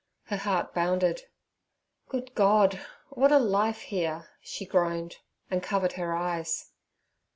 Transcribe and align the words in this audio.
Her 0.23 0.37
heart 0.37 0.73
bounded. 0.73 1.27
'Good 2.09 2.33
God! 2.33 2.79
what 3.09 3.31
a 3.31 3.37
life 3.37 3.81
here!' 3.81 4.29
she 4.41 4.65
groaned, 4.65 5.17
and 5.51 5.61
covered 5.61 5.93
her 5.93 6.15
eyes. 6.17 6.71